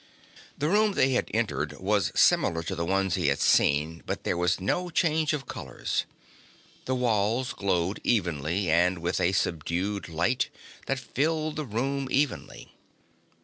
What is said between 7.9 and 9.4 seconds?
evenly and with a